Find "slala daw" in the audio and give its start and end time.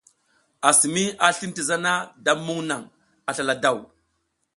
3.35-3.77